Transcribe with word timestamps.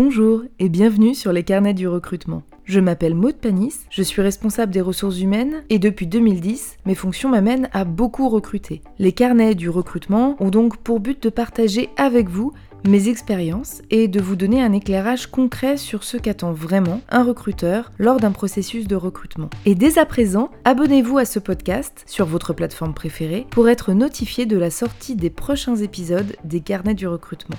Bonjour 0.00 0.44
et 0.60 0.68
bienvenue 0.68 1.12
sur 1.12 1.32
les 1.32 1.42
carnets 1.42 1.74
du 1.74 1.88
recrutement. 1.88 2.44
Je 2.62 2.78
m'appelle 2.78 3.16
Maud 3.16 3.34
Panis, 3.34 3.74
je 3.90 4.04
suis 4.04 4.22
responsable 4.22 4.72
des 4.72 4.80
ressources 4.80 5.18
humaines 5.20 5.64
et 5.70 5.80
depuis 5.80 6.06
2010, 6.06 6.76
mes 6.86 6.94
fonctions 6.94 7.28
m'amènent 7.30 7.68
à 7.72 7.82
beaucoup 7.82 8.28
recruter. 8.28 8.80
Les 9.00 9.10
carnets 9.10 9.56
du 9.56 9.68
recrutement 9.68 10.36
ont 10.38 10.50
donc 10.50 10.76
pour 10.76 11.00
but 11.00 11.20
de 11.20 11.30
partager 11.30 11.88
avec 11.96 12.28
vous 12.28 12.52
mes 12.86 13.08
expériences 13.08 13.82
et 13.90 14.06
de 14.06 14.20
vous 14.20 14.36
donner 14.36 14.62
un 14.62 14.72
éclairage 14.72 15.26
concret 15.26 15.76
sur 15.76 16.04
ce 16.04 16.16
qu'attend 16.16 16.52
vraiment 16.52 17.00
un 17.08 17.24
recruteur 17.24 17.90
lors 17.98 18.20
d'un 18.20 18.30
processus 18.30 18.86
de 18.86 18.94
recrutement. 18.94 19.50
Et 19.66 19.74
dès 19.74 19.98
à 19.98 20.06
présent, 20.06 20.50
abonnez-vous 20.64 21.18
à 21.18 21.24
ce 21.24 21.40
podcast 21.40 22.04
sur 22.06 22.24
votre 22.24 22.52
plateforme 22.52 22.94
préférée 22.94 23.48
pour 23.50 23.68
être 23.68 23.92
notifié 23.92 24.46
de 24.46 24.58
la 24.58 24.70
sortie 24.70 25.16
des 25.16 25.30
prochains 25.30 25.74
épisodes 25.74 26.36
des 26.44 26.60
carnets 26.60 26.94
du 26.94 27.08
recrutement. 27.08 27.58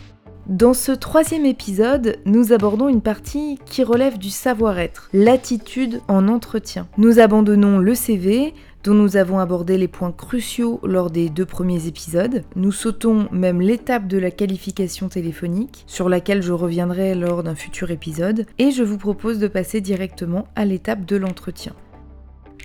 Dans 0.49 0.73
ce 0.73 0.91
troisième 0.91 1.45
épisode, 1.45 2.17
nous 2.26 2.53
abordons 2.53 2.89
une 2.89 3.03
partie 3.03 3.59
qui 3.67 3.84
relève 3.84 4.17
du 4.17 4.31
savoir-être, 4.31 5.08
l'attitude 5.13 6.02
en 6.08 6.27
entretien. 6.27 6.88
Nous 6.98 7.20
abandonnons 7.20 7.77
le 7.77 7.94
CV, 7.94 8.55
dont 8.84 8.95
nous 8.95 9.16
avons 9.16 9.38
abordé 9.38 9.77
les 9.77 9.88
points 9.88 10.12
cruciaux 10.12 10.80
lors 10.81 11.12
des 11.12 11.30
deux 11.30 11.45
premiers 11.45 11.85
épisodes. 11.85 12.44
Nous 12.55 12.72
sautons 12.72 13.27
même 13.31 13.62
l'étape 13.62 14.08
de 14.08 14.17
la 14.17 14.31
qualification 14.31 15.08
téléphonique, 15.08 15.84
sur 15.85 16.09
laquelle 16.09 16.41
je 16.41 16.52
reviendrai 16.52 17.13
lors 17.13 17.44
d'un 17.44 17.53
futur 17.53 17.91
épisode, 17.91 18.47
et 18.58 18.72
je 18.72 18.81
vous 18.81 18.97
propose 18.97 19.38
de 19.38 19.47
passer 19.47 19.81
directement 19.81 20.47
à 20.55 20.66
l'étape 20.66 21.05
de 21.05 21.17
l'entretien. 21.17 21.73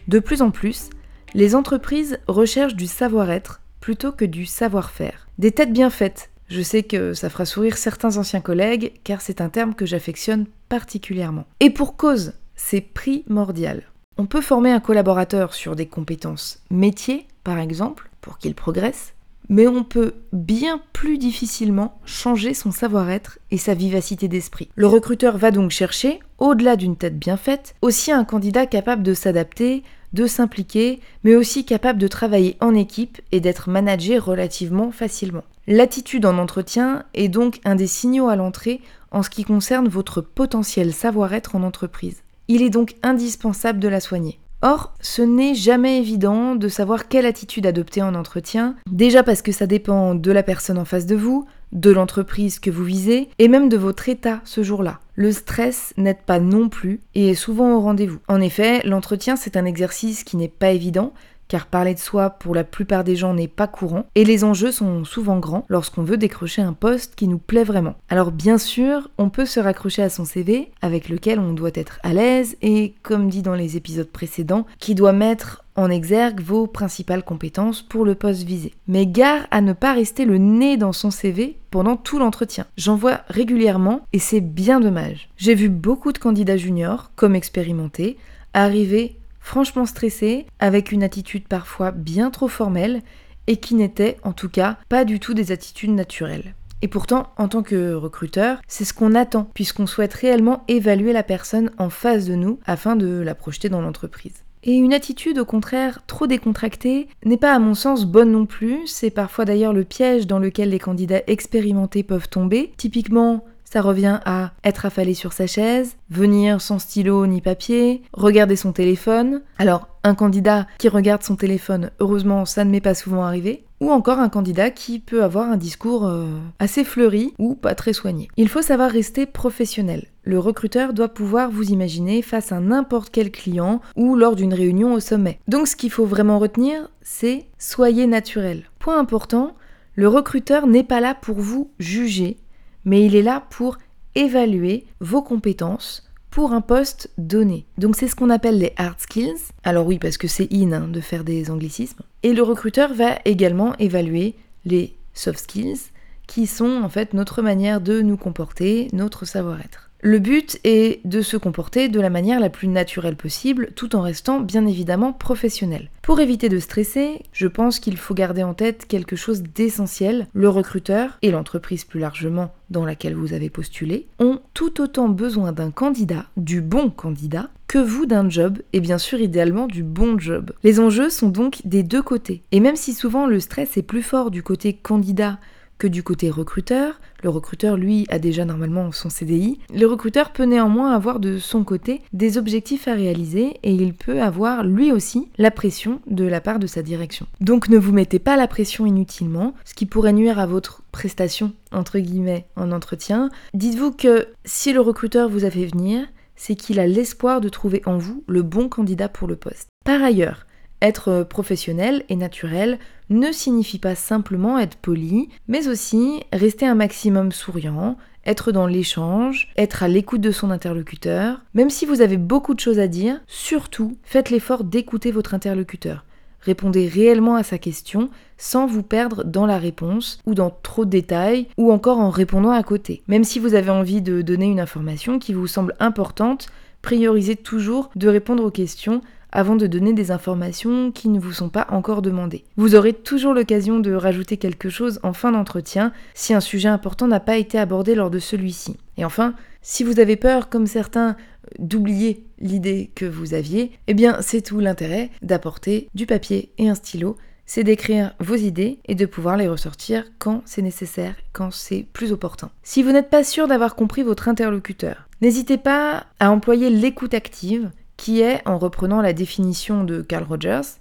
De 0.09 0.21
plus 0.21 0.41
en 0.41 0.51
plus, 0.51 0.89
les 1.35 1.55
entreprises 1.55 2.19
recherchent 2.29 2.77
du 2.77 2.87
savoir-être 2.87 3.61
plutôt 3.81 4.11
que 4.11 4.25
du 4.25 4.47
savoir-faire. 4.47 5.29
Des 5.37 5.51
têtes 5.51 5.75
bien 5.75 5.91
faites, 5.91 6.31
je 6.49 6.63
sais 6.63 6.83
que 6.83 7.15
ça 7.15 7.31
fera 7.31 7.45
sourire 7.45 7.77
certains 7.77 8.17
anciens 8.17 8.41
collègues, 8.41 8.93
car 9.05 9.21
c'est 9.21 9.41
un 9.41 9.49
terme 9.49 9.75
que 9.75 9.87
j'affectionne 9.87 10.47
particulièrement. 10.69 11.47
Et 11.61 11.71
pour 11.71 11.97
cause, 11.97 12.35
c'est 12.55 12.81
primordial. 12.81 13.83
On 14.17 14.27
peut 14.27 14.41
former 14.41 14.71
un 14.71 14.81
collaborateur 14.81 15.55
sur 15.55 15.75
des 15.75 15.87
compétences 15.87 16.63
métiers, 16.71 17.27
par 17.43 17.59
exemple, 17.59 18.11
pour 18.21 18.39
qu'il 18.39 18.55
progresse, 18.55 19.15
mais 19.49 19.67
on 19.67 19.85
peut 19.85 20.15
bien 20.33 20.81
plus 20.93 21.19
difficilement 21.19 21.99
changer 22.05 22.55
son 22.55 22.71
savoir-être 22.71 23.39
et 23.51 23.59
sa 23.59 23.75
vivacité 23.75 24.29
d'esprit. 24.29 24.69
Le 24.75 24.87
recruteur 24.87 25.37
va 25.37 25.51
donc 25.51 25.71
chercher, 25.71 26.21
au-delà 26.39 26.77
d'une 26.77 26.97
tête 26.97 27.19
bien 27.19 27.37
faite, 27.37 27.75
aussi 27.83 28.13
un 28.13 28.25
candidat 28.25 28.67
capable 28.67 29.03
de 29.03 29.15
s'adapter, 29.15 29.83
de 30.13 30.27
s'impliquer, 30.27 31.01
mais 31.25 31.35
aussi 31.35 31.65
capable 31.65 31.99
de 31.99 32.09
travailler 32.09 32.57
en 32.61 32.75
équipe 32.75 33.21
et 33.33 33.41
d'être 33.41 33.69
managé 33.69 34.19
relativement 34.19 34.93
facilement. 34.93 35.45
L'attitude 35.67 36.27
en 36.27 36.37
entretien 36.37 37.05
est 37.15 37.29
donc 37.29 37.61
un 37.65 37.75
des 37.75 37.87
signaux 37.87 38.29
à 38.29 38.37
l'entrée 38.37 38.83
en 39.11 39.23
ce 39.23 39.31
qui 39.31 39.45
concerne 39.45 39.89
votre 39.89 40.21
potentiel 40.21 40.93
savoir-être 40.93 41.57
en 41.57 41.63
entreprise. 41.63 42.23
Il 42.49 42.63
est 42.63 42.71
donc 42.71 42.97
indispensable 43.03 43.79
de 43.79 43.89
la 43.89 44.01
soigner. 44.01 44.39
Or, 44.61 44.95
ce 45.01 45.23
n'est 45.23 45.55
jamais 45.55 45.99
évident 45.99 46.55
de 46.55 46.69
savoir 46.69 47.09
quelle 47.09 47.27
attitude 47.27 47.67
adopter 47.67 48.03
en 48.03 48.15
entretien, 48.15 48.77
déjà 48.91 49.23
parce 49.23 49.43
que 49.43 49.53
ça 49.53 49.67
dépend 49.67 50.15
de 50.15 50.33
la 50.33 50.43
personne 50.43 50.79
en 50.79 50.85
face 50.85 51.07
de 51.07 51.17
vous, 51.17 51.47
de 51.73 51.91
l'entreprise 51.91 52.59
que 52.59 52.71
vous 52.71 52.85
visez, 52.85 53.29
et 53.39 53.49
même 53.49 53.69
de 53.69 53.77
votre 53.77 54.09
état 54.09 54.41
ce 54.45 54.63
jour-là. 54.63 55.01
Le 55.17 55.33
stress 55.33 55.93
n'aide 55.97 56.23
pas 56.25 56.41
non 56.41 56.69
plus 56.69 57.01
et 57.15 57.31
est 57.31 57.35
souvent 57.35 57.75
au 57.75 57.81
rendez-vous. 57.81 58.21
En 58.27 58.41
effet, 58.41 58.81
l'entretien 58.87 59.37
c'est 59.37 59.57
un 59.57 59.65
exercice 59.65 60.25
qui 60.25 60.37
n'est 60.37 60.49
pas 60.49 60.71
évident, 60.71 61.13
car 61.49 61.67
parler 61.67 61.95
de 61.95 61.99
soi 61.99 62.31
pour 62.31 62.55
la 62.55 62.65
plupart 62.65 63.05
des 63.05 63.17
gens 63.17 63.35
n'est 63.35 63.49
pas 63.49 63.67
courant, 63.67 64.07
et 64.15 64.25
les 64.25 64.45
enjeux 64.45 64.73
sont 64.73 65.05
souvent 65.05 65.39
grands 65.39 65.65
lorsqu'on 65.69 66.03
veut 66.03 66.17
décrocher 66.17 66.63
un 66.63 66.73
poste 66.73 67.15
qui 67.15 67.29
nous 67.29 67.39
plaît 67.39 67.65
vraiment. 67.65 67.95
Alors 68.09 68.33
bien 68.33 68.59
sûr, 68.59 69.11
on 69.19 69.31
peut 69.31 69.47
se 69.47 69.61
raccrocher 69.61 70.03
à 70.03 70.11
son 70.11 70.25
CV, 70.25 70.71
avec 70.83 71.09
lequel 71.09 71.39
on 71.39 71.53
doit 71.53 71.71
être 71.75 71.99
à 72.03 72.13
l'aise, 72.13 72.57
et 72.63 72.95
comme 73.03 73.29
dit 73.29 73.43
dans 73.43 73.55
les 73.55 73.77
épisodes 73.77 74.11
précédents, 74.11 74.67
qui 74.79 74.95
doit 74.95 75.13
mettre 75.13 75.65
en 75.77 75.91
exergue 75.91 76.41
vos 76.41 76.67
principales 76.67 77.25
compétences 77.25 77.83
pour 77.83 78.05
le 78.05 78.15
poste 78.15 78.45
visé. 78.45 78.73
Mais 78.87 79.07
gare 79.07 79.47
à 79.51 79.61
ne 79.61 79.73
pas 79.73 79.93
rester 79.93 80.25
le 80.25 80.39
nez 80.39 80.77
dans 80.77 80.93
son 80.93 81.11
CV 81.11 81.57
pendant 81.71 81.97
tout 81.97 82.19
l'entretien. 82.19 82.67
J'en 82.77 82.97
vois 82.97 83.23
régulièrement 83.29 84.03
et 84.13 84.19
c'est 84.19 84.41
bien 84.41 84.81
dommage. 84.81 85.29
J'ai 85.37 85.55
vu 85.55 85.69
beaucoup 85.69 86.13
de 86.13 86.19
candidats 86.19 86.57
juniors, 86.57 87.11
comme 87.17 87.35
expérimentés, 87.35 88.17
arriver 88.53 89.17
franchement 89.45 89.87
stressé, 89.87 90.47
avec 90.59 90.91
une 90.91 91.05
attitude 91.05 91.47
parfois 91.47 91.93
bien 91.93 92.31
trop 92.31 92.49
formelle, 92.49 93.03
et 93.47 93.59
qui 93.59 93.75
n'était 93.75 94.17
en 94.25 94.33
tout 94.33 94.49
cas 94.49 94.79
pas 94.89 95.05
du 95.05 95.21
tout 95.21 95.35
des 95.35 95.53
attitudes 95.53 95.91
naturelles. 95.91 96.55
Et 96.83 96.89
pourtant, 96.89 97.29
en 97.37 97.49
tant 97.49 97.63
que 97.63 97.93
recruteur, 97.93 98.59
c'est 98.67 98.85
ce 98.85 98.95
qu'on 98.95 99.15
attend, 99.15 99.49
puisqu'on 99.55 99.87
souhaite 99.87 100.15
réellement 100.15 100.65
évaluer 100.67 101.13
la 101.13 101.23
personne 101.23 101.71
en 101.79 101.91
face 101.91 102.25
de 102.25 102.35
nous 102.35 102.59
afin 102.67 102.97
de 102.97 103.21
la 103.21 103.35
projeter 103.35 103.69
dans 103.69 103.83
l'entreprise. 103.83 104.45
Et 104.65 104.73
une 104.73 104.95
attitude 104.95 105.39
au 105.39 105.45
contraire 105.45 106.01
trop 106.07 106.27
décontractée 106.27 107.09
n'est 107.27 107.37
pas 107.37 107.55
à 107.55 107.59
mon 107.59 107.75
sens 107.75 108.07
bonne 108.07 108.33
non 108.33 108.47
plus, 108.47 108.87
c'est 108.87 109.11
parfois 109.11 109.45
d'ailleurs 109.45 109.75
le 109.75 109.85
piège 109.85 110.27
dans 110.27 110.39
lequel 110.39 110.71
les 110.71 110.79
candidats 110.79 111.23
expérimentés 111.27 112.03
peuvent 112.03 112.31
tomber. 112.31 112.73
Typiquement, 112.79 113.45
ça 113.75 113.83
revient 113.83 114.21
à 114.25 114.53
être 114.63 114.87
affalé 114.87 115.15
sur 115.15 115.33
sa 115.33 115.49
chaise, 115.49 115.97
venir 116.09 116.61
sans 116.61 116.79
stylo 116.79 117.27
ni 117.27 117.41
papier, 117.41 118.03
regarder 118.13 118.55
son 118.55 118.71
téléphone. 118.71 119.43
Alors, 119.59 119.89
un 120.05 120.15
candidat 120.15 120.69
qui 120.79 120.89
regarde 120.89 121.25
son 121.25 121.35
téléphone, 121.35 121.91
heureusement, 121.99 122.45
ça 122.45 122.65
ne 122.65 122.71
m'est 122.71 122.81
pas 122.81 122.95
souvent 122.95 123.25
arrivé. 123.25 123.65
Ou 123.81 123.91
encore 123.91 124.21
un 124.21 124.29
candidat 124.29 124.71
qui 124.71 125.01
peut 125.01 125.25
avoir 125.25 125.51
un 125.51 125.57
discours 125.57 126.07
euh, 126.07 126.29
assez 126.61 126.85
fleuri 126.85 127.35
ou 127.41 127.57
pas 127.57 127.75
très 127.75 127.93
soigné. 127.93 128.29
Il 128.37 128.49
faut 128.49 128.63
savoir 128.63 128.93
rester 128.93 129.27
professionnel. 129.27 130.07
Le 130.23 130.39
recruteur 130.39 130.93
doit 130.93 131.09
pouvoir 131.09 131.51
vous 131.51 131.73
imaginer 131.73 132.23
face 132.23 132.53
à 132.53 132.61
n'importe 132.61 133.11
quel 133.11 133.33
client 133.33 133.81
ou 133.97 134.15
lors 134.15 134.37
d'une 134.37 134.55
réunion 134.55 134.93
au 134.93 135.01
sommet. 135.01 135.41
Donc 135.49 135.67
ce 135.67 135.75
qu'il 135.75 135.91
faut 135.91 136.07
vraiment 136.07 136.39
retenir, 136.39 136.89
c'est 137.03 137.47
soyez 137.59 138.07
naturel. 138.07 138.71
Point 138.79 139.01
important, 139.01 139.57
le 139.97 140.09
recruteur 140.09 140.67
n'est 140.67 140.85
pas 140.85 141.01
là 141.01 141.15
pour 141.15 141.37
vous 141.37 141.71
juger, 141.79 142.37
mais 142.85 143.05
il 143.05 143.17
est 143.17 143.23
là 143.23 143.45
pour 143.51 143.79
évaluer 144.15 144.87
vos 145.01 145.23
compétences 145.23 146.09
pour 146.31 146.53
un 146.53 146.61
poste 146.61 147.11
donné. 147.17 147.65
Donc 147.79 147.95
c'est 147.95 148.09
ce 148.09 148.17
qu'on 148.17 148.31
appelle 148.31 148.59
les 148.59 148.73
hard 148.77 148.99
skills. 148.99 149.53
Alors 149.63 149.87
oui, 149.87 149.99
parce 149.99 150.19
que 150.19 150.27
c'est 150.27 150.53
in 150.53 150.73
hein, 150.73 150.89
de 150.89 151.01
faire 151.01 151.23
des 151.23 151.51
anglicismes. 151.51 152.03
Et 152.25 152.33
le 152.33 152.43
recruteur 152.43 152.93
va 152.93 153.19
également 153.25 153.77
évaluer 153.79 154.35
les 154.65 154.97
soft 155.13 155.39
skills, 155.39 155.93
qui 156.27 156.47
sont 156.47 156.83
en 156.83 156.89
fait 156.89 157.15
notre 157.15 157.43
manière 157.43 157.81
de 157.81 158.01
nous 158.01 158.17
comporter, 158.17 158.89
notre 158.93 159.25
savoir-être. 159.27 159.84
Le 160.07 160.19
but 160.19 160.61
est 160.65 161.01
de 161.07 161.23
se 161.23 161.39
comporter 161.39 161.89
de 161.89 161.99
la 161.99 162.11
manière 162.11 162.39
la 162.39 162.51
plus 162.51 162.69
naturelle 162.69 163.17
possible 163.17 163.71
tout 163.75 163.97
en 163.97 164.03
restant 164.03 164.41
bien 164.41 164.67
évidemment 164.67 165.15
professionnel. 165.15 165.89
Pour 166.03 166.21
éviter 166.21 166.51
de 166.51 166.59
stresser, 166.59 167.23
je 167.33 167.47
pense 167.47 167.79
qu'il 167.79 167.97
faut 167.97 168.13
garder 168.13 168.43
en 168.43 168.53
tête 168.53 168.85
quelque 168.87 169.17
chose 169.17 169.43
d'essentiel. 169.43 170.27
Le 170.35 170.51
recruteur 170.51 171.17
et 171.23 171.31
l'entreprise 171.31 171.85
plus 171.85 172.01
largement 172.01 172.53
dans 172.69 172.85
laquelle 172.85 173.15
vous 173.15 173.33
avez 173.33 173.49
postulé 173.49 174.07
ont 174.19 174.41
tout 174.53 174.83
autant 174.83 175.09
besoin 175.09 175.53
d'un 175.53 175.71
candidat, 175.71 176.27
du 176.37 176.61
bon 176.61 176.91
candidat, 176.91 177.49
que 177.67 177.79
vous 177.79 178.05
d'un 178.05 178.29
job 178.29 178.59
et 178.75 178.81
bien 178.81 178.99
sûr 178.99 179.23
idéalement 179.23 179.67
du 179.67 179.83
bon 179.83 180.19
job. 180.19 180.53
Les 180.65 180.81
enjeux 180.81 181.09
sont 181.09 181.31
donc 181.31 181.63
des 181.65 181.83
deux 181.83 182.03
côtés. 182.03 182.43
Et 182.53 182.61
même 182.61 182.77
si 182.77 182.93
souvent 182.93 183.27
le 183.27 183.41
stress 183.41 183.79
est 183.79 183.83
plus 183.83 184.03
fort 184.03 184.31
du 184.31 184.43
côté 184.43 184.75
candidat 184.75 185.39
que 185.79 185.87
du 185.87 186.03
côté 186.03 186.31
recruteur. 186.31 187.01
Le 187.23 187.31
recruteur, 187.31 187.77
lui, 187.77 188.07
a 188.11 188.19
déjà 188.19 188.45
normalement 188.45 188.93
son 188.93 189.09
CDI. 189.09 189.59
Le 189.75 189.87
recruteur 189.87 190.33
peut 190.33 190.45
néanmoins 190.45 190.93
avoir 190.93 191.21
de 191.21 191.39
son 191.39 191.65
côté 191.65 192.03
des 192.13 192.39
objectifs 192.39 192.87
à 192.89 192.95
réaliser 192.95 193.59
et 193.63 193.73
il 193.73 193.95
peut 193.95 194.21
avoir 194.21 194.65
lui 194.65 194.93
aussi 194.93 195.29
la 195.39 195.51
pression 195.51 196.01
de 196.07 196.25
la 196.25 196.41
part 196.41 196.59
de 196.59 196.67
sa 196.67 196.83
direction. 196.83 197.27
Donc 197.41 197.69
ne 197.69 197.79
vous 197.79 197.93
mettez 197.93 198.19
pas 198.19 198.37
la 198.37 198.47
pression 198.47 198.87
inutilement, 198.87 199.55
ce 199.65 199.75
qui 199.75 199.87
pourrait 199.87 200.13
nuire 200.13 200.39
à 200.39 200.47
votre 200.47 200.83
prestation, 200.93 201.53
entre 201.73 201.99
guillemets, 201.99 202.47
en 202.57 202.73
entretien. 202.73 203.31
Dites-vous 203.55 203.93
que 203.93 204.29
si 204.45 204.73
le 204.73 204.81
recruteur 204.81 205.29
vous 205.29 205.45
a 205.45 205.51
fait 205.51 205.67
venir, 205.67 206.07
c'est 206.37 206.57
qu'il 206.57 206.81
a 206.81 206.87
l'espoir 206.87 207.41
de 207.41 207.49
trouver 207.49 207.83
en 207.87 207.99
vous 207.99 208.25
le 208.27 208.43
bon 208.43 208.69
candidat 208.69 209.09
pour 209.09 209.29
le 209.29 209.37
poste. 209.37 209.69
Par 209.85 210.03
ailleurs, 210.03 210.47
être 210.85 211.25
professionnel 211.25 212.05
et 212.09 212.17
naturel 212.17 212.79
ne 213.11 213.33
signifie 213.33 213.79
pas 213.79 213.95
simplement 213.95 214.59
être 214.59 214.77
poli, 214.77 215.29
mais 215.49 215.69
aussi 215.69 216.23
rester 216.33 216.67
un 216.67 216.75
maximum 216.75 217.33
souriant, 217.33 217.97
être 218.27 218.53
dans 218.53 218.67
l'échange, 218.67 219.53
être 219.57 219.83
à 219.83 219.89
l'écoute 219.89 220.21
de 220.21 220.31
son 220.31 220.51
interlocuteur. 220.51 221.41
Même 221.55 221.71
si 221.71 221.87
vous 221.87 222.01
avez 222.01 222.17
beaucoup 222.17 222.55
de 222.55 222.61
choses 222.61 222.79
à 222.79 222.87
dire, 222.87 223.21
surtout 223.27 223.97
faites 224.03 224.31
l'effort 224.31 224.65
d'écouter 224.65 225.11
votre 225.11 225.35
interlocuteur. 225.35 226.05
Répondez 226.41 226.87
réellement 226.87 227.37
à 227.37 227.43
sa 227.43 227.57
question 227.57 228.11
sans 228.37 228.67
vous 228.67 228.83
perdre 228.83 229.25
dans 229.25 229.47
la 229.47 229.57
réponse 229.57 230.19
ou 230.27 230.35
dans 230.35 230.51
trop 230.51 230.85
de 230.85 230.91
détails 230.91 231.47
ou 231.57 231.73
encore 231.73 231.99
en 231.99 232.11
répondant 232.11 232.51
à 232.51 232.63
côté. 232.63 233.03
Même 233.09 233.25
si 233.25 233.39
vous 233.39 233.55
avez 233.55 233.71
envie 233.71 234.03
de 234.03 234.21
donner 234.21 234.47
une 234.47 234.61
information 234.61 235.19
qui 235.19 235.33
vous 235.33 235.47
semble 235.47 235.75
importante, 235.81 236.49
priorisez 236.83 237.37
toujours 237.37 237.91
de 237.97 238.09
répondre 238.09 238.45
aux 238.45 238.51
questions 238.51 239.01
avant 239.35 239.57
de 239.57 239.67
donner 239.67 239.93
des 239.93 240.11
informations 240.11 240.91
qui 240.91 241.11
ne 241.11 241.21
vous 241.21 241.33
sont 241.33 241.51
pas 241.51 241.67
encore 241.71 242.01
demandées. 242.01 242.45
Vous 242.57 242.75
aurez 242.75 242.95
toujours 242.95 243.35
l'occasion 243.35 243.81
de 243.81 243.93
rajouter 243.93 244.39
quelque 244.39 244.71
chose 244.71 245.01
en 245.03 245.13
fin 245.13 245.33
d'entretien 245.33 245.93
si 246.15 246.33
un 246.33 246.41
sujet 246.41 246.69
important 246.69 247.09
n'a 247.09 247.21
pas 247.21 247.37
été 247.37 247.59
abordé 247.59 247.95
lors 247.95 248.11
de 248.11 248.21
celui-ci. 248.21 248.79
Et 248.97 249.05
enfin, 249.05 249.35
si 249.61 249.85
vous 249.85 250.01
avez 250.01 250.17
peur, 250.17 250.49
comme 250.49 250.67
certains, 250.67 251.17
d'oublier 251.59 252.25
l'idée 252.39 252.91
que 252.95 253.05
vous 253.05 253.35
aviez, 253.35 253.73
eh 253.89 253.95
bien 253.95 254.19
c'est 254.21 254.41
tout 254.41 254.61
l'intérêt 254.61 255.11
d'apporter 255.21 255.89
du 255.95 256.07
papier 256.07 256.53
et 256.57 256.71
un 256.71 256.75
stylo 256.75 257.17
c'est 257.47 257.65
d'écrire 257.65 258.15
vos 258.21 258.37
idées 258.37 258.79
et 258.87 258.95
de 258.95 259.07
pouvoir 259.07 259.37
les 259.37 259.49
ressortir 259.49 260.05
quand 260.19 260.43
c'est 260.47 260.63
nécessaire, 260.63 261.15
quand 261.33 261.53
c'est 261.53 261.87
plus 261.93 262.13
opportun. 262.13 262.51
Si 262.63 262.83
vous 262.83 262.93
n'êtes 262.93 263.11
pas 263.11 263.25
sûr 263.25 263.47
d'avoir 263.47 263.75
compris 263.75 264.03
votre 264.03 264.29
interlocuteur, 264.29 265.09
n'hésitez 265.21 265.59
pas 265.59 266.07
à 266.21 266.31
employer 266.31 266.71
l'écoute 266.71 267.15
active, 267.15 267.71
qui 267.97 268.21
est, 268.21 268.41
en 268.47 268.59
reprenant 268.59 269.01
la 269.01 269.13
définition 269.13 269.85
de 269.85 270.03
Carl 270.03 270.25
Rogers, 270.25 270.79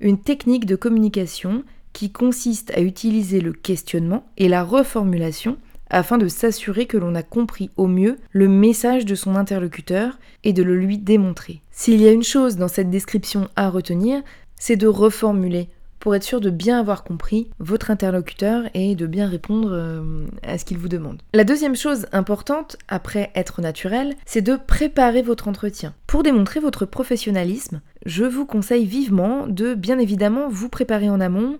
une 0.00 0.18
technique 0.18 0.66
de 0.66 0.76
communication 0.76 1.64
qui 1.92 2.10
consiste 2.10 2.72
à 2.76 2.80
utiliser 2.80 3.40
le 3.40 3.52
questionnement 3.52 4.26
et 4.36 4.48
la 4.48 4.64
reformulation 4.64 5.56
afin 5.90 6.18
de 6.18 6.28
s'assurer 6.28 6.86
que 6.86 6.96
l'on 6.96 7.14
a 7.14 7.22
compris 7.22 7.70
au 7.76 7.86
mieux 7.86 8.18
le 8.32 8.48
message 8.48 9.04
de 9.04 9.14
son 9.14 9.36
interlocuteur 9.36 10.18
et 10.42 10.52
de 10.52 10.62
le 10.62 10.76
lui 10.76 10.98
démontrer. 10.98 11.60
S'il 11.70 12.00
y 12.00 12.08
a 12.08 12.12
une 12.12 12.24
chose 12.24 12.56
dans 12.56 12.68
cette 12.68 12.90
description 12.90 13.48
à 13.54 13.70
retenir, 13.70 14.22
c'est 14.56 14.76
de 14.76 14.88
reformuler 14.88 15.68
pour 16.04 16.14
être 16.14 16.22
sûr 16.22 16.42
de 16.42 16.50
bien 16.50 16.78
avoir 16.78 17.02
compris 17.02 17.48
votre 17.60 17.90
interlocuteur 17.90 18.64
et 18.74 18.94
de 18.94 19.06
bien 19.06 19.26
répondre 19.26 19.70
euh, 19.72 20.26
à 20.42 20.58
ce 20.58 20.66
qu'il 20.66 20.76
vous 20.76 20.90
demande. 20.90 21.22
La 21.32 21.44
deuxième 21.44 21.76
chose 21.76 22.04
importante, 22.12 22.76
après 22.88 23.30
être 23.34 23.62
naturel, 23.62 24.14
c'est 24.26 24.42
de 24.42 24.56
préparer 24.56 25.22
votre 25.22 25.48
entretien. 25.48 25.94
Pour 26.06 26.22
démontrer 26.22 26.60
votre 26.60 26.84
professionnalisme, 26.84 27.80
je 28.04 28.26
vous 28.26 28.44
conseille 28.44 28.84
vivement 28.84 29.46
de 29.46 29.72
bien 29.72 29.98
évidemment 29.98 30.50
vous 30.50 30.68
préparer 30.68 31.08
en 31.08 31.22
amont, 31.22 31.56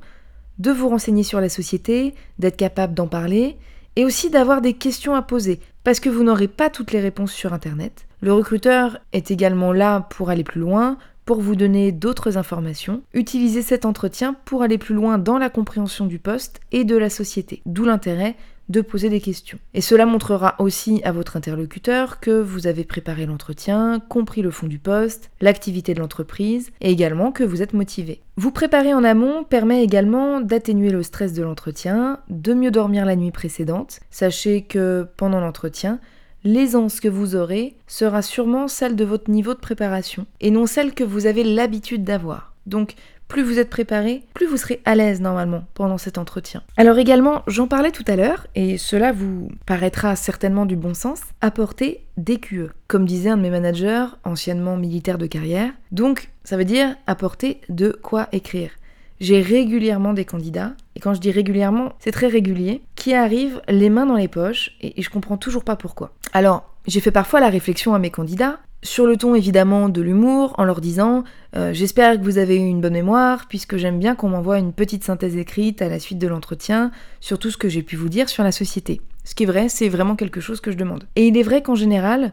de 0.58 0.70
vous 0.70 0.90
renseigner 0.90 1.22
sur 1.22 1.40
la 1.40 1.48
société, 1.48 2.12
d'être 2.38 2.58
capable 2.58 2.92
d'en 2.92 3.06
parler, 3.08 3.56
et 3.96 4.04
aussi 4.04 4.28
d'avoir 4.28 4.60
des 4.60 4.74
questions 4.74 5.14
à 5.14 5.22
poser, 5.22 5.58
parce 5.84 6.00
que 6.00 6.10
vous 6.10 6.22
n'aurez 6.22 6.48
pas 6.48 6.68
toutes 6.68 6.92
les 6.92 7.00
réponses 7.00 7.32
sur 7.32 7.54
Internet. 7.54 8.06
Le 8.20 8.34
recruteur 8.34 8.98
est 9.14 9.30
également 9.30 9.72
là 9.72 10.00
pour 10.10 10.28
aller 10.28 10.44
plus 10.44 10.60
loin, 10.60 10.98
pour 11.24 11.40
vous 11.40 11.56
donner 11.56 11.92
d'autres 11.92 12.36
informations. 12.38 13.02
Utilisez 13.14 13.62
cet 13.62 13.84
entretien 13.84 14.36
pour 14.44 14.62
aller 14.62 14.78
plus 14.78 14.94
loin 14.94 15.18
dans 15.18 15.38
la 15.38 15.50
compréhension 15.50 16.06
du 16.06 16.18
poste 16.18 16.60
et 16.72 16.84
de 16.84 16.96
la 16.96 17.10
société, 17.10 17.62
d'où 17.66 17.84
l'intérêt 17.84 18.36
de 18.68 18.80
poser 18.80 19.10
des 19.10 19.20
questions. 19.20 19.58
Et 19.74 19.80
cela 19.80 20.06
montrera 20.06 20.54
aussi 20.58 21.02
à 21.04 21.12
votre 21.12 21.36
interlocuteur 21.36 22.20
que 22.20 22.40
vous 22.40 22.66
avez 22.66 22.84
préparé 22.84 23.26
l'entretien, 23.26 24.00
compris 24.08 24.42
le 24.42 24.50
fond 24.50 24.66
du 24.66 24.78
poste, 24.78 25.30
l'activité 25.40 25.94
de 25.94 26.00
l'entreprise, 26.00 26.70
et 26.80 26.90
également 26.90 27.30
que 27.30 27.44
vous 27.44 27.62
êtes 27.62 27.74
motivé. 27.74 28.22
Vous 28.36 28.50
préparer 28.50 28.94
en 28.94 29.04
amont 29.04 29.44
permet 29.44 29.82
également 29.84 30.40
d'atténuer 30.40 30.90
le 30.90 31.02
stress 31.02 31.34
de 31.34 31.42
l'entretien, 31.42 32.20
de 32.30 32.54
mieux 32.54 32.70
dormir 32.70 33.04
la 33.04 33.16
nuit 33.16 33.30
précédente. 33.30 34.00
Sachez 34.10 34.62
que 34.62 35.06
pendant 35.16 35.40
l'entretien, 35.40 36.00
l'aisance 36.44 37.00
que 37.00 37.08
vous 37.08 37.34
aurez 37.34 37.74
sera 37.86 38.22
sûrement 38.22 38.68
celle 38.68 38.96
de 38.96 39.04
votre 39.04 39.30
niveau 39.30 39.54
de 39.54 39.58
préparation 39.58 40.26
et 40.40 40.50
non 40.50 40.66
celle 40.66 40.94
que 40.94 41.04
vous 41.04 41.26
avez 41.26 41.42
l'habitude 41.42 42.04
d'avoir. 42.04 42.52
Donc, 42.66 42.94
plus 43.28 43.42
vous 43.42 43.58
êtes 43.58 43.70
préparé, 43.70 44.22
plus 44.34 44.46
vous 44.46 44.58
serez 44.58 44.80
à 44.84 44.94
l'aise 44.94 45.20
normalement 45.20 45.64
pendant 45.74 45.98
cet 45.98 46.18
entretien. 46.18 46.62
Alors 46.76 46.98
également, 46.98 47.42
j'en 47.46 47.66
parlais 47.66 47.90
tout 47.90 48.04
à 48.06 48.16
l'heure, 48.16 48.46
et 48.54 48.78
cela 48.78 49.12
vous 49.12 49.48
paraîtra 49.66 50.14
certainement 50.14 50.66
du 50.66 50.76
bon 50.76 50.94
sens, 50.94 51.20
apporter 51.40 52.04
des 52.16 52.38
QE, 52.38 52.70
comme 52.86 53.06
disait 53.06 53.30
un 53.30 53.36
de 53.36 53.42
mes 53.42 53.50
managers, 53.50 54.06
anciennement 54.24 54.76
militaire 54.76 55.18
de 55.18 55.26
carrière. 55.26 55.72
Donc, 55.90 56.30
ça 56.44 56.56
veut 56.56 56.64
dire 56.64 56.94
apporter 57.06 57.60
de 57.68 57.98
quoi 58.02 58.28
écrire. 58.32 58.70
J'ai 59.20 59.40
régulièrement 59.40 60.12
des 60.12 60.24
candidats, 60.24 60.74
et 60.96 61.00
quand 61.00 61.14
je 61.14 61.20
dis 61.20 61.30
régulièrement, 61.30 61.92
c'est 61.98 62.10
très 62.10 62.26
régulier, 62.26 62.82
qui 62.94 63.14
arrivent 63.14 63.62
les 63.68 63.88
mains 63.88 64.06
dans 64.06 64.16
les 64.16 64.28
poches, 64.28 64.76
et, 64.80 65.00
je 65.00 65.10
comprends 65.10 65.36
toujours 65.36 65.64
pas 65.64 65.76
pourquoi. 65.76 66.12
Alors, 66.34 66.64
j'ai 66.88 67.00
fait 67.00 67.12
parfois 67.12 67.38
la 67.38 67.48
réflexion 67.48 67.94
à 67.94 68.00
mes 68.00 68.10
candidats, 68.10 68.58
sur 68.82 69.06
le 69.06 69.16
ton 69.16 69.36
évidemment 69.36 69.88
de 69.88 70.02
l'humour, 70.02 70.52
en 70.58 70.64
leur 70.64 70.80
disant 70.80 71.22
euh, 71.56 71.72
J'espère 71.72 72.18
que 72.18 72.24
vous 72.24 72.38
avez 72.38 72.56
eu 72.56 72.66
une 72.66 72.80
bonne 72.80 72.92
mémoire, 72.92 73.46
puisque 73.48 73.76
j'aime 73.76 74.00
bien 74.00 74.16
qu'on 74.16 74.28
m'envoie 74.28 74.58
une 74.58 74.72
petite 74.72 75.04
synthèse 75.04 75.36
écrite 75.36 75.80
à 75.80 75.88
la 75.88 76.00
suite 76.00 76.18
de 76.18 76.26
l'entretien 76.26 76.90
sur 77.20 77.38
tout 77.38 77.50
ce 77.50 77.56
que 77.56 77.68
j'ai 77.68 77.82
pu 77.82 77.94
vous 77.94 78.08
dire 78.08 78.28
sur 78.28 78.42
la 78.42 78.50
société. 78.50 79.00
Ce 79.22 79.36
qui 79.36 79.44
est 79.44 79.46
vrai, 79.46 79.68
c'est 79.68 79.88
vraiment 79.88 80.16
quelque 80.16 80.40
chose 80.40 80.60
que 80.60 80.72
je 80.72 80.76
demande. 80.76 81.04
Et 81.14 81.28
il 81.28 81.38
est 81.38 81.42
vrai 81.44 81.62
qu'en 81.62 81.76
général, 81.76 82.32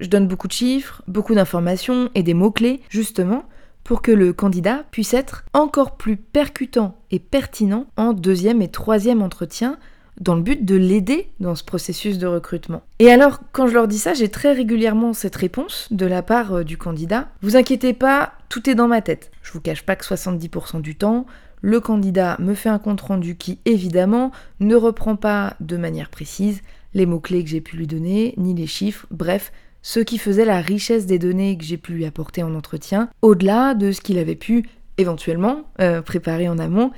je 0.00 0.08
donne 0.08 0.28
beaucoup 0.28 0.48
de 0.48 0.52
chiffres, 0.52 1.02
beaucoup 1.08 1.34
d'informations 1.34 2.08
et 2.14 2.22
des 2.22 2.34
mots-clés, 2.34 2.80
justement, 2.88 3.44
pour 3.82 4.00
que 4.00 4.12
le 4.12 4.32
candidat 4.32 4.84
puisse 4.92 5.12
être 5.12 5.44
encore 5.54 5.96
plus 5.96 6.16
percutant 6.16 6.96
et 7.10 7.18
pertinent 7.18 7.86
en 7.96 8.12
deuxième 8.12 8.62
et 8.62 8.68
troisième 8.68 9.22
entretien 9.22 9.76
dans 10.18 10.34
le 10.34 10.42
but 10.42 10.64
de 10.64 10.76
l'aider 10.76 11.28
dans 11.40 11.54
ce 11.54 11.64
processus 11.64 12.18
de 12.18 12.26
recrutement. 12.26 12.82
Et 12.98 13.10
alors, 13.10 13.40
quand 13.52 13.66
je 13.66 13.74
leur 13.74 13.88
dis 13.88 13.98
ça, 13.98 14.14
j'ai 14.14 14.28
très 14.28 14.52
régulièrement 14.52 15.12
cette 15.12 15.36
réponse 15.36 15.88
de 15.90 16.06
la 16.06 16.22
part 16.22 16.54
euh, 16.54 16.64
du 16.64 16.76
candidat. 16.76 17.28
Vous 17.42 17.56
inquiétez 17.56 17.92
pas, 17.92 18.32
tout 18.48 18.68
est 18.68 18.74
dans 18.74 18.88
ma 18.88 19.02
tête. 19.02 19.30
Je 19.42 19.52
vous 19.52 19.60
cache 19.60 19.82
pas 19.82 19.96
que 19.96 20.04
70% 20.04 20.80
du 20.80 20.96
temps, 20.96 21.26
le 21.62 21.80
candidat 21.80 22.36
me 22.38 22.54
fait 22.54 22.68
un 22.68 22.78
compte 22.78 23.00
rendu 23.00 23.36
qui, 23.36 23.58
évidemment, 23.64 24.32
ne 24.60 24.74
reprend 24.76 25.16
pas 25.16 25.54
de 25.60 25.76
manière 25.76 26.10
précise 26.10 26.62
les 26.94 27.06
mots-clés 27.06 27.44
que 27.44 27.50
j'ai 27.50 27.60
pu 27.60 27.76
lui 27.76 27.86
donner, 27.86 28.34
ni 28.36 28.54
les 28.54 28.66
chiffres, 28.66 29.06
bref, 29.10 29.52
ce 29.82 30.00
qui 30.00 30.18
faisait 30.18 30.44
la 30.44 30.60
richesse 30.60 31.06
des 31.06 31.18
données 31.18 31.56
que 31.56 31.64
j'ai 31.64 31.76
pu 31.76 31.92
lui 31.92 32.04
apporter 32.04 32.42
en 32.42 32.54
entretien, 32.54 33.08
au-delà 33.22 33.74
de 33.74 33.92
ce 33.92 34.00
qu'il 34.00 34.18
avait 34.18 34.34
pu 34.34 34.68
éventuellement 34.98 35.62
euh, 35.80 36.02
préparer 36.02 36.48
en 36.48 36.58
amont, 36.58 36.90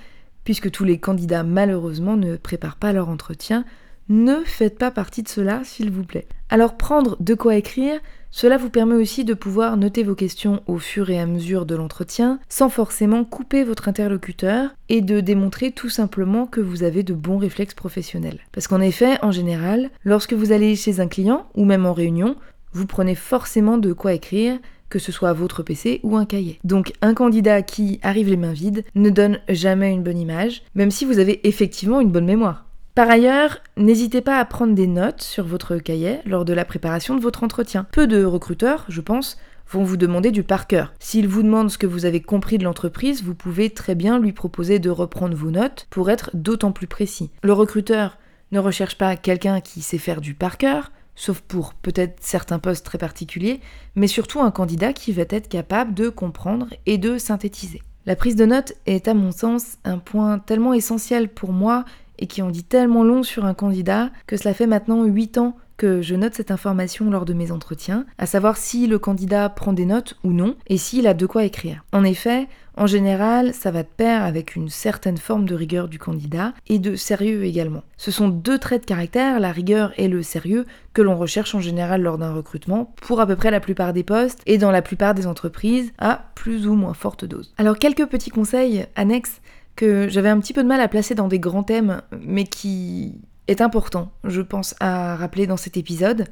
puisque 0.44 0.70
tous 0.70 0.84
les 0.84 0.98
candidats 0.98 1.42
malheureusement 1.42 2.16
ne 2.16 2.36
préparent 2.36 2.76
pas 2.76 2.92
leur 2.92 3.08
entretien. 3.08 3.64
Ne 4.08 4.42
faites 4.44 4.78
pas 4.78 4.90
partie 4.90 5.22
de 5.22 5.28
cela, 5.28 5.62
s'il 5.64 5.90
vous 5.90 6.04
plaît. 6.04 6.26
Alors 6.50 6.76
prendre 6.76 7.16
de 7.20 7.34
quoi 7.34 7.54
écrire, 7.54 8.00
cela 8.30 8.56
vous 8.56 8.70
permet 8.70 8.94
aussi 8.94 9.24
de 9.24 9.34
pouvoir 9.34 9.76
noter 9.76 10.02
vos 10.02 10.14
questions 10.14 10.62
au 10.66 10.78
fur 10.78 11.10
et 11.10 11.20
à 11.20 11.26
mesure 11.26 11.66
de 11.66 11.76
l'entretien, 11.76 12.40
sans 12.48 12.68
forcément 12.68 13.24
couper 13.24 13.62
votre 13.62 13.88
interlocuteur, 13.88 14.70
et 14.88 15.02
de 15.02 15.20
démontrer 15.20 15.70
tout 15.70 15.88
simplement 15.88 16.46
que 16.46 16.60
vous 16.60 16.82
avez 16.82 17.02
de 17.02 17.14
bons 17.14 17.38
réflexes 17.38 17.74
professionnels. 17.74 18.40
Parce 18.52 18.68
qu'en 18.68 18.80
effet, 18.80 19.18
en 19.22 19.30
général, 19.30 19.90
lorsque 20.04 20.32
vous 20.32 20.50
allez 20.50 20.76
chez 20.76 21.00
un 21.00 21.08
client, 21.08 21.46
ou 21.54 21.64
même 21.64 21.86
en 21.86 21.92
réunion, 21.92 22.36
vous 22.72 22.86
prenez 22.86 23.14
forcément 23.14 23.78
de 23.78 23.92
quoi 23.92 24.14
écrire, 24.14 24.58
que 24.92 24.98
ce 24.98 25.10
soit 25.10 25.32
votre 25.32 25.62
PC 25.62 26.00
ou 26.02 26.18
un 26.18 26.26
cahier. 26.26 26.58
Donc 26.64 26.92
un 27.00 27.14
candidat 27.14 27.62
qui 27.62 27.98
arrive 28.02 28.28
les 28.28 28.36
mains 28.36 28.52
vides 28.52 28.84
ne 28.94 29.08
donne 29.08 29.40
jamais 29.48 29.90
une 29.90 30.02
bonne 30.02 30.18
image, 30.18 30.62
même 30.74 30.90
si 30.90 31.06
vous 31.06 31.18
avez 31.18 31.40
effectivement 31.48 32.00
une 32.00 32.12
bonne 32.12 32.26
mémoire. 32.26 32.66
Par 32.94 33.08
ailleurs, 33.08 33.56
n'hésitez 33.78 34.20
pas 34.20 34.36
à 34.36 34.44
prendre 34.44 34.74
des 34.74 34.86
notes 34.86 35.22
sur 35.22 35.46
votre 35.46 35.78
cahier 35.78 36.18
lors 36.26 36.44
de 36.44 36.52
la 36.52 36.66
préparation 36.66 37.16
de 37.16 37.22
votre 37.22 37.42
entretien. 37.42 37.86
Peu 37.90 38.06
de 38.06 38.22
recruteurs, 38.22 38.84
je 38.90 39.00
pense, 39.00 39.38
vont 39.70 39.82
vous 39.82 39.96
demander 39.96 40.30
du 40.30 40.42
par 40.42 40.66
cœur. 40.66 40.92
S'il 40.98 41.26
vous 41.26 41.42
demande 41.42 41.70
ce 41.70 41.78
que 41.78 41.86
vous 41.86 42.04
avez 42.04 42.20
compris 42.20 42.58
de 42.58 42.64
l'entreprise, 42.64 43.22
vous 43.22 43.34
pouvez 43.34 43.70
très 43.70 43.94
bien 43.94 44.18
lui 44.18 44.32
proposer 44.32 44.78
de 44.78 44.90
reprendre 44.90 45.34
vos 45.34 45.50
notes 45.50 45.86
pour 45.88 46.10
être 46.10 46.28
d'autant 46.34 46.72
plus 46.72 46.86
précis. 46.86 47.30
Le 47.42 47.54
recruteur 47.54 48.18
ne 48.50 48.58
recherche 48.58 48.98
pas 48.98 49.16
quelqu'un 49.16 49.62
qui 49.62 49.80
sait 49.80 49.96
faire 49.96 50.20
du 50.20 50.34
par 50.34 50.58
cœur, 50.58 50.92
sauf 51.14 51.40
pour 51.40 51.74
peut-être 51.74 52.16
certains 52.20 52.58
postes 52.58 52.86
très 52.86 52.98
particuliers, 52.98 53.60
mais 53.94 54.06
surtout 54.06 54.40
un 54.40 54.50
candidat 54.50 54.92
qui 54.92 55.12
va 55.12 55.22
être 55.28 55.48
capable 55.48 55.94
de 55.94 56.08
comprendre 56.08 56.68
et 56.86 56.98
de 56.98 57.18
synthétiser. 57.18 57.82
La 58.06 58.16
prise 58.16 58.36
de 58.36 58.44
notes 58.44 58.74
est 58.86 59.06
à 59.06 59.14
mon 59.14 59.30
sens 59.30 59.78
un 59.84 59.98
point 59.98 60.38
tellement 60.38 60.74
essentiel 60.74 61.28
pour 61.28 61.52
moi 61.52 61.84
et 62.18 62.26
qui 62.26 62.42
en 62.42 62.50
dit 62.50 62.64
tellement 62.64 63.04
long 63.04 63.22
sur 63.22 63.44
un 63.44 63.54
candidat 63.54 64.10
que 64.26 64.36
cela 64.36 64.54
fait 64.54 64.66
maintenant 64.66 65.04
8 65.04 65.38
ans 65.38 65.56
je 65.82 66.14
note 66.14 66.34
cette 66.34 66.50
information 66.50 67.10
lors 67.10 67.24
de 67.24 67.32
mes 67.32 67.52
entretiens, 67.52 68.06
à 68.18 68.26
savoir 68.26 68.56
si 68.56 68.86
le 68.86 68.98
candidat 68.98 69.48
prend 69.48 69.72
des 69.72 69.86
notes 69.86 70.16
ou 70.24 70.32
non 70.32 70.56
et 70.66 70.78
s'il 70.78 71.06
a 71.06 71.14
de 71.14 71.26
quoi 71.26 71.44
écrire. 71.44 71.84
En 71.92 72.04
effet, 72.04 72.48
en 72.76 72.86
général, 72.86 73.52
ça 73.52 73.70
va 73.70 73.82
de 73.82 73.88
pair 73.88 74.22
avec 74.22 74.56
une 74.56 74.68
certaine 74.68 75.18
forme 75.18 75.44
de 75.44 75.54
rigueur 75.54 75.88
du 75.88 75.98
candidat 75.98 76.54
et 76.68 76.78
de 76.78 76.96
sérieux 76.96 77.44
également. 77.44 77.82
Ce 77.96 78.10
sont 78.10 78.28
deux 78.28 78.58
traits 78.58 78.82
de 78.82 78.86
caractère, 78.86 79.40
la 79.40 79.52
rigueur 79.52 79.92
et 79.98 80.08
le 80.08 80.22
sérieux, 80.22 80.64
que 80.94 81.02
l'on 81.02 81.16
recherche 81.16 81.54
en 81.54 81.60
général 81.60 82.02
lors 82.02 82.18
d'un 82.18 82.32
recrutement 82.32 82.94
pour 83.02 83.20
à 83.20 83.26
peu 83.26 83.36
près 83.36 83.50
la 83.50 83.60
plupart 83.60 83.92
des 83.92 84.04
postes 84.04 84.40
et 84.46 84.58
dans 84.58 84.70
la 84.70 84.82
plupart 84.82 85.14
des 85.14 85.26
entreprises 85.26 85.92
à 85.98 86.30
plus 86.34 86.66
ou 86.66 86.74
moins 86.74 86.94
forte 86.94 87.24
dose. 87.24 87.52
Alors 87.58 87.78
quelques 87.78 88.06
petits 88.06 88.30
conseils 88.30 88.86
annexes 88.96 89.40
que 89.76 90.08
j'avais 90.08 90.28
un 90.28 90.40
petit 90.40 90.52
peu 90.52 90.62
de 90.62 90.68
mal 90.68 90.80
à 90.80 90.88
placer 90.88 91.14
dans 91.14 91.28
des 91.28 91.38
grands 91.38 91.62
thèmes, 91.62 92.02
mais 92.20 92.44
qui 92.44 93.14
est 93.48 93.60
important, 93.60 94.12
je 94.24 94.40
pense, 94.40 94.74
à 94.80 95.16
rappeler 95.16 95.46
dans 95.46 95.56
cet 95.56 95.76
épisode. 95.76 96.26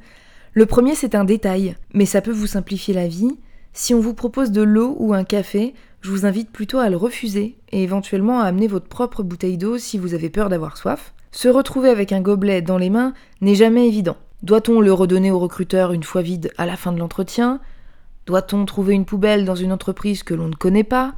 Le 0.53 0.65
premier, 0.65 0.95
c'est 0.95 1.15
un 1.15 1.23
détail, 1.23 1.75
mais 1.93 2.05
ça 2.05 2.21
peut 2.21 2.31
vous 2.31 2.47
simplifier 2.47 2.93
la 2.93 3.07
vie. 3.07 3.37
Si 3.73 3.93
on 3.93 3.99
vous 3.99 4.13
propose 4.13 4.51
de 4.51 4.61
l'eau 4.61 4.95
ou 4.99 5.13
un 5.13 5.23
café, 5.23 5.73
je 6.01 6.09
vous 6.09 6.25
invite 6.25 6.51
plutôt 6.51 6.79
à 6.79 6.89
le 6.89 6.97
refuser 6.97 7.57
et 7.71 7.83
éventuellement 7.83 8.41
à 8.41 8.45
amener 8.45 8.67
votre 8.67 8.87
propre 8.87 9.23
bouteille 9.23 9.57
d'eau 9.57 9.77
si 9.77 9.97
vous 9.97 10.13
avez 10.13 10.29
peur 10.29 10.49
d'avoir 10.49 10.77
soif. 10.77 11.13
Se 11.31 11.47
retrouver 11.47 11.89
avec 11.89 12.11
un 12.11 12.21
gobelet 12.21 12.61
dans 12.61 12.77
les 12.77 12.89
mains 12.89 13.13
n'est 13.39 13.55
jamais 13.55 13.87
évident. 13.87 14.17
Doit-on 14.43 14.81
le 14.81 14.91
redonner 14.91 15.31
au 15.31 15.39
recruteur 15.39 15.93
une 15.93 16.03
fois 16.03 16.21
vide 16.21 16.51
à 16.57 16.65
la 16.65 16.75
fin 16.75 16.91
de 16.91 16.99
l'entretien? 16.99 17.61
Doit-on 18.25 18.65
trouver 18.65 18.93
une 18.93 19.05
poubelle 19.05 19.45
dans 19.45 19.55
une 19.55 19.71
entreprise 19.71 20.23
que 20.23 20.33
l'on 20.33 20.47
ne 20.47 20.55
connaît 20.55 20.83
pas? 20.83 21.13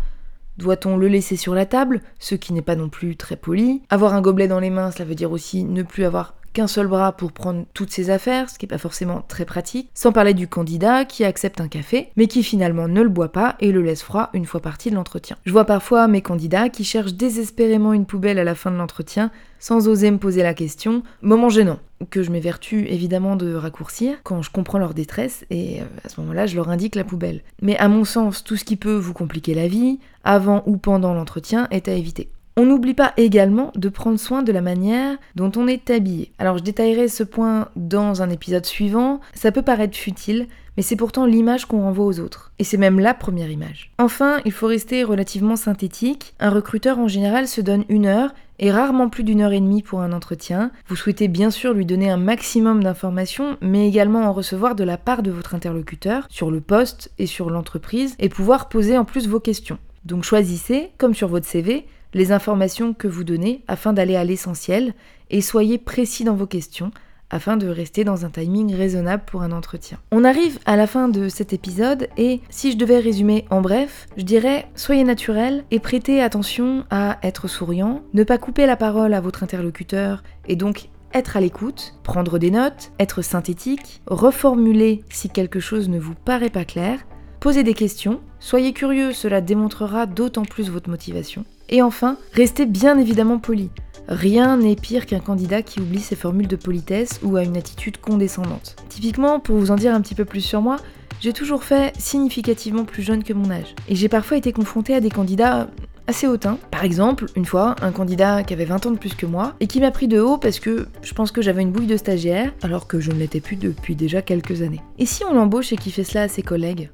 Doit-on 0.57 0.97
le 0.97 1.07
laisser 1.07 1.35
sur 1.35 1.55
la 1.55 1.65
table, 1.65 2.01
ce 2.19 2.35
qui 2.35 2.53
n'est 2.53 2.61
pas 2.61 2.75
non 2.75 2.89
plus 2.89 3.15
très 3.15 3.35
poli? 3.35 3.81
Avoir 3.89 4.13
un 4.13 4.21
gobelet 4.21 4.47
dans 4.47 4.59
les 4.59 4.69
mains, 4.69 4.91
cela 4.91 5.05
veut 5.05 5.15
dire 5.15 5.31
aussi 5.31 5.63
ne 5.63 5.81
plus 5.81 6.03
avoir 6.03 6.35
qu'un 6.53 6.67
seul 6.67 6.87
bras 6.87 7.11
pour 7.11 7.31
prendre 7.31 7.65
toutes 7.73 7.91
ses 7.91 8.09
affaires, 8.09 8.49
ce 8.49 8.57
qui 8.57 8.65
n'est 8.65 8.69
pas 8.69 8.77
forcément 8.77 9.23
très 9.27 9.45
pratique, 9.45 9.89
sans 9.93 10.11
parler 10.11 10.33
du 10.33 10.47
candidat 10.47 11.05
qui 11.05 11.25
accepte 11.25 11.59
un 11.59 11.67
café, 11.67 12.09
mais 12.15 12.27
qui 12.27 12.43
finalement 12.43 12.87
ne 12.87 13.01
le 13.01 13.09
boit 13.09 13.31
pas 13.31 13.55
et 13.59 13.71
le 13.71 13.81
laisse 13.81 14.03
froid 14.03 14.29
une 14.33 14.45
fois 14.45 14.61
parti 14.61 14.89
de 14.89 14.95
l'entretien. 14.95 15.37
Je 15.45 15.51
vois 15.51 15.65
parfois 15.65 16.07
mes 16.07 16.21
candidats 16.21 16.69
qui 16.69 16.83
cherchent 16.83 17.13
désespérément 17.13 17.93
une 17.93 18.05
poubelle 18.05 18.39
à 18.39 18.43
la 18.43 18.55
fin 18.55 18.71
de 18.71 18.77
l'entretien, 18.77 19.31
sans 19.59 19.87
oser 19.87 20.11
me 20.11 20.17
poser 20.17 20.43
la 20.43 20.53
question, 20.53 21.03
moment 21.21 21.49
gênant, 21.49 21.79
que 22.09 22.21
je 22.21 22.31
m'évertue 22.31 22.85
évidemment 22.89 23.35
de 23.35 23.53
raccourcir 23.55 24.17
quand 24.23 24.41
je 24.41 24.51
comprends 24.51 24.77
leur 24.77 24.93
détresse 24.93 25.45
et 25.49 25.81
euh, 25.81 25.85
à 26.03 26.09
ce 26.09 26.19
moment-là 26.19 26.45
je 26.47 26.55
leur 26.55 26.69
indique 26.69 26.95
la 26.95 27.05
poubelle. 27.05 27.41
Mais 27.61 27.77
à 27.77 27.87
mon 27.87 28.03
sens, 28.03 28.43
tout 28.43 28.57
ce 28.57 28.65
qui 28.65 28.75
peut 28.75 28.95
vous 28.95 29.13
compliquer 29.13 29.53
la 29.53 29.67
vie, 29.67 29.99
avant 30.23 30.63
ou 30.65 30.77
pendant 30.77 31.13
l'entretien, 31.13 31.67
est 31.71 31.87
à 31.87 31.93
éviter. 31.93 32.29
On 32.55 32.67
n'oublie 32.67 32.93
pas 32.93 33.13
également 33.17 33.71
de 33.75 33.89
prendre 33.89 34.19
soin 34.19 34.43
de 34.43 34.51
la 34.51 34.61
manière 34.61 35.17
dont 35.33 35.51
on 35.55 35.67
est 35.67 35.89
habillé. 35.89 36.31
Alors 36.37 36.59
je 36.59 36.63
détaillerai 36.63 37.07
ce 37.07 37.23
point 37.23 37.69
dans 37.75 38.21
un 38.21 38.29
épisode 38.29 38.65
suivant, 38.65 39.21
ça 39.33 39.51
peut 39.51 39.63
paraître 39.63 39.97
futile, 39.97 40.47
mais 40.77 40.83
c'est 40.83 40.95
pourtant 40.95 41.25
l'image 41.25 41.65
qu'on 41.65 41.81
renvoie 41.81 42.05
aux 42.05 42.19
autres. 42.19 42.51
Et 42.59 42.63
c'est 42.63 42.77
même 42.77 42.99
la 42.99 43.15
première 43.15 43.49
image. 43.49 43.91
Enfin, 43.97 44.39
il 44.45 44.51
faut 44.51 44.67
rester 44.67 45.03
relativement 45.03 45.55
synthétique. 45.55 46.35
Un 46.39 46.51
recruteur 46.51 46.99
en 46.99 47.07
général 47.07 47.47
se 47.47 47.61
donne 47.61 47.85
une 47.89 48.05
heure 48.05 48.35
et 48.59 48.71
rarement 48.71 49.09
plus 49.09 49.23
d'une 49.23 49.41
heure 49.41 49.51
et 49.51 49.59
demie 49.59 49.81
pour 49.81 50.01
un 50.01 50.13
entretien. 50.13 50.71
Vous 50.87 50.95
souhaitez 50.95 51.27
bien 51.27 51.49
sûr 51.49 51.73
lui 51.73 51.87
donner 51.87 52.11
un 52.11 52.17
maximum 52.17 52.83
d'informations, 52.83 53.57
mais 53.61 53.87
également 53.87 54.21
en 54.27 54.33
recevoir 54.33 54.75
de 54.75 54.83
la 54.83 54.97
part 54.97 55.23
de 55.23 55.31
votre 55.31 55.55
interlocuteur 55.55 56.27
sur 56.29 56.51
le 56.51 56.61
poste 56.61 57.11
et 57.17 57.25
sur 57.25 57.49
l'entreprise 57.49 58.15
et 58.19 58.29
pouvoir 58.29 58.69
poser 58.69 58.95
en 58.95 59.05
plus 59.05 59.27
vos 59.27 59.39
questions. 59.39 59.79
Donc 60.05 60.23
choisissez, 60.23 60.91
comme 60.97 61.13
sur 61.13 61.29
votre 61.29 61.47
CV, 61.47 61.87
les 62.13 62.31
informations 62.31 62.93
que 62.93 63.07
vous 63.07 63.23
donnez 63.23 63.63
afin 63.67 63.93
d'aller 63.93 64.15
à 64.15 64.23
l'essentiel 64.23 64.93
et 65.29 65.41
soyez 65.41 65.77
précis 65.77 66.23
dans 66.23 66.35
vos 66.35 66.47
questions 66.47 66.91
afin 67.29 67.57
de 67.57 67.67
rester 67.67 68.03
dans 68.03 68.25
un 68.25 68.29
timing 68.29 68.75
raisonnable 68.75 69.23
pour 69.25 69.41
un 69.41 69.51
entretien. 69.51 69.97
On 70.11 70.23
arrive 70.23 70.59
à 70.65 70.75
la 70.75 70.85
fin 70.85 71.09
de 71.09 71.29
cet 71.29 71.51
épisode 71.51 72.07
et 72.15 72.41
si 72.51 72.71
je 72.71 72.77
devais 72.77 72.99
résumer 72.99 73.45
en 73.49 73.61
bref, 73.61 74.05
je 74.17 74.23
dirais 74.23 74.67
soyez 74.75 75.03
naturel 75.03 75.63
et 75.71 75.79
prêtez 75.79 76.21
attention 76.21 76.85
à 76.91 77.17
être 77.23 77.47
souriant, 77.47 78.03
ne 78.13 78.23
pas 78.23 78.37
couper 78.37 78.67
la 78.67 78.75
parole 78.75 79.15
à 79.15 79.21
votre 79.21 79.41
interlocuteur 79.41 80.21
et 80.47 80.55
donc 80.55 80.89
être 81.13 81.37
à 81.37 81.41
l'écoute, 81.41 81.95
prendre 82.03 82.37
des 82.37 82.51
notes, 82.51 82.91
être 82.99 83.23
synthétique, 83.23 84.01
reformuler 84.05 85.03
si 85.09 85.29
quelque 85.29 85.59
chose 85.59 85.89
ne 85.89 85.99
vous 85.99 86.15
paraît 86.15 86.49
pas 86.49 86.65
clair, 86.65 86.99
poser 87.39 87.63
des 87.63 87.73
questions, 87.73 88.21
soyez 88.39 88.73
curieux, 88.73 89.11
cela 89.11 89.41
démontrera 89.41 90.05
d'autant 90.05 90.45
plus 90.45 90.69
votre 90.69 90.89
motivation. 90.89 91.45
Et 91.69 91.81
enfin, 91.81 92.17
restez 92.33 92.65
bien 92.65 92.97
évidemment 92.97 93.39
poli. 93.39 93.69
Rien 94.07 94.57
n'est 94.57 94.75
pire 94.75 95.05
qu'un 95.05 95.19
candidat 95.19 95.61
qui 95.61 95.79
oublie 95.79 96.01
ses 96.01 96.15
formules 96.15 96.47
de 96.47 96.55
politesse 96.55 97.19
ou 97.23 97.37
a 97.37 97.43
une 97.43 97.57
attitude 97.57 97.97
condescendante. 97.97 98.75
Typiquement, 98.89 99.39
pour 99.39 99.57
vous 99.57 99.71
en 99.71 99.75
dire 99.75 99.95
un 99.95 100.01
petit 100.01 100.15
peu 100.15 100.25
plus 100.25 100.41
sur 100.41 100.61
moi, 100.61 100.77
j'ai 101.21 101.31
toujours 101.31 101.63
fait 101.63 101.93
significativement 101.97 102.83
plus 102.83 103.01
jeune 103.01 103.23
que 103.23 103.31
mon 103.31 103.49
âge. 103.49 103.75
Et 103.87 103.95
j'ai 103.95 104.09
parfois 104.09 104.37
été 104.37 104.51
confrontée 104.51 104.93
à 104.93 104.99
des 104.99 105.09
candidats 105.09 105.69
assez 106.07 106.27
hautains. 106.27 106.57
Par 106.69 106.83
exemple, 106.83 107.27
une 107.37 107.45
fois, 107.45 107.75
un 107.81 107.91
candidat 107.91 108.43
qui 108.43 108.53
avait 108.53 108.65
20 108.65 108.85
ans 108.87 108.91
de 108.91 108.97
plus 108.97 109.15
que 109.15 109.25
moi 109.25 109.55
et 109.61 109.67
qui 109.67 109.79
m'a 109.79 109.91
pris 109.91 110.09
de 110.09 110.19
haut 110.19 110.37
parce 110.37 110.59
que 110.59 110.87
je 111.01 111.13
pense 111.13 111.31
que 111.31 111.41
j'avais 111.41 111.61
une 111.61 111.71
bouille 111.71 111.87
de 111.87 111.95
stagiaire 111.95 112.53
alors 112.61 112.87
que 112.87 112.99
je 112.99 113.11
ne 113.11 113.19
l'étais 113.19 113.39
plus 113.39 113.55
depuis 113.55 113.95
déjà 113.95 114.21
quelques 114.21 114.61
années. 114.61 114.81
Et 114.99 115.05
si 115.05 115.23
on 115.23 115.33
l'embauche 115.33 115.71
et 115.71 115.77
qu'il 115.77 115.93
fait 115.93 116.03
cela 116.03 116.23
à 116.23 116.27
ses 116.27 116.43
collègues? 116.43 116.89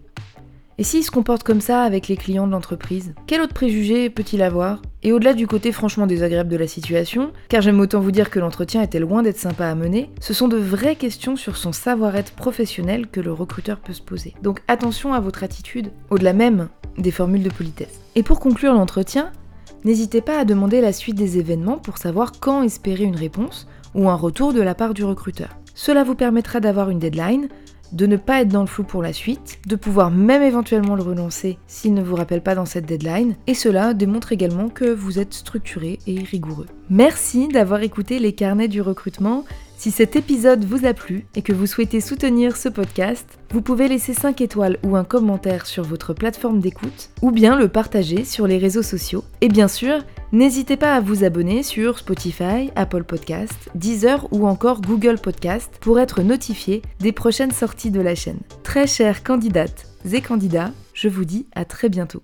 Et 0.79 0.83
s'il 0.83 1.03
se 1.03 1.11
comporte 1.11 1.43
comme 1.43 1.59
ça 1.59 1.81
avec 1.81 2.07
les 2.07 2.15
clients 2.15 2.47
de 2.47 2.53
l'entreprise, 2.53 3.13
quel 3.27 3.41
autre 3.41 3.53
préjugé 3.53 4.09
peut-il 4.09 4.41
avoir? 4.41 4.81
Et 5.03 5.11
au-delà 5.11 5.33
du 5.33 5.45
côté 5.45 5.73
franchement 5.73 6.07
désagréable 6.07 6.49
de 6.49 6.55
la 6.55 6.69
situation, 6.69 7.33
car 7.49 7.61
j'aime 7.61 7.81
autant 7.81 7.99
vous 7.99 8.13
dire 8.13 8.29
que 8.29 8.39
l'entretien 8.39 8.81
était 8.81 8.99
loin 8.99 9.21
d'être 9.21 9.37
sympa 9.37 9.67
à 9.67 9.75
mener, 9.75 10.09
ce 10.21 10.33
sont 10.33 10.47
de 10.47 10.55
vraies 10.55 10.95
questions 10.95 11.35
sur 11.35 11.57
son 11.57 11.73
savoir-être 11.73 12.31
professionnel 12.31 13.07
que 13.07 13.19
le 13.19 13.33
recruteur 13.33 13.81
peut 13.81 13.91
se 13.91 14.01
poser. 14.01 14.35
Donc 14.41 14.61
attention 14.69 15.13
à 15.13 15.19
votre 15.19 15.43
attitude, 15.43 15.91
au-delà 16.11 16.31
même 16.31 16.69
des 16.97 17.11
formules 17.11 17.43
de 17.43 17.49
politesse. 17.49 17.99
Et 18.15 18.23
pour 18.23 18.39
conclure 18.39 18.73
l'entretien, 18.73 19.33
n'hésitez 19.83 20.21
pas 20.21 20.39
à 20.39 20.45
demander 20.45 20.79
la 20.79 20.93
suite 20.93 21.17
des 21.17 21.39
événements 21.39 21.77
pour 21.77 21.97
savoir 21.97 22.31
quand 22.39 22.63
espérer 22.63 23.03
une 23.03 23.17
réponse 23.17 23.67
ou 23.95 24.09
un 24.09 24.15
retour 24.15 24.53
de 24.53 24.61
la 24.61 24.75
part 24.75 24.93
du 24.93 25.03
recruteur. 25.03 25.49
Cela 25.75 26.05
vous 26.05 26.15
permettra 26.15 26.61
d'avoir 26.61 26.89
une 26.89 26.99
deadline, 26.99 27.49
de 27.91 28.05
ne 28.05 28.17
pas 28.17 28.41
être 28.41 28.49
dans 28.49 28.61
le 28.61 28.67
flou 28.67 28.83
pour 28.83 29.01
la 29.01 29.13
suite, 29.13 29.59
de 29.67 29.75
pouvoir 29.75 30.11
même 30.11 30.41
éventuellement 30.41 30.95
le 30.95 31.03
relancer 31.03 31.57
s'il 31.67 31.93
ne 31.93 32.03
vous 32.03 32.15
rappelle 32.15 32.41
pas 32.41 32.55
dans 32.55 32.65
cette 32.65 32.85
deadline, 32.85 33.35
et 33.47 33.53
cela 33.53 33.93
démontre 33.93 34.31
également 34.31 34.69
que 34.69 34.85
vous 34.85 35.19
êtes 35.19 35.33
structuré 35.33 35.99
et 36.07 36.19
rigoureux. 36.19 36.67
Merci 36.89 37.47
d'avoir 37.47 37.81
écouté 37.81 38.19
les 38.19 38.33
carnets 38.33 38.67
du 38.67 38.81
recrutement. 38.81 39.45
Si 39.79 39.91
cet 39.91 40.17
épisode 40.17 40.65
vous 40.65 40.85
a 40.85 40.93
plu 40.93 41.25
et 41.35 41.41
que 41.41 41.53
vous 41.53 41.65
souhaitez 41.65 42.01
soutenir 42.01 42.57
ce 42.57 42.67
podcast, 42.67 43.39
vous 43.51 43.61
pouvez 43.61 43.87
laisser 43.87 44.13
5 44.13 44.41
étoiles 44.41 44.77
ou 44.83 44.97
un 44.97 45.05
commentaire 45.05 45.65
sur 45.65 45.85
votre 45.85 46.13
plateforme 46.13 46.59
d'écoute, 46.59 47.11
ou 47.21 47.31
bien 47.31 47.57
le 47.57 47.69
partager 47.69 48.25
sur 48.25 48.45
les 48.45 48.57
réseaux 48.57 48.83
sociaux. 48.83 49.23
Et 49.39 49.47
bien 49.47 49.69
sûr, 49.69 50.03
N'hésitez 50.31 50.77
pas 50.77 50.93
à 50.93 50.99
vous 50.99 51.23
abonner 51.23 51.63
sur 51.63 51.97
Spotify, 51.97 52.69
Apple 52.75 53.03
Podcast, 53.03 53.71
Deezer 53.73 54.27
ou 54.31 54.45
encore 54.45 54.79
Google 54.79 55.17
Podcast 55.17 55.71
pour 55.81 55.99
être 55.99 56.21
notifié 56.21 56.83
des 56.99 57.13
prochaines 57.13 57.51
sorties 57.51 57.89
de 57.89 58.01
la 58.01 58.13
chaîne. 58.13 58.41
Très 58.61 58.85
chères 58.85 59.23
candidates 59.23 59.87
et 60.11 60.21
candidats, 60.21 60.71
je 60.93 61.07
vous 61.07 61.25
dis 61.25 61.47
à 61.55 61.65
très 61.65 61.89
bientôt. 61.89 62.21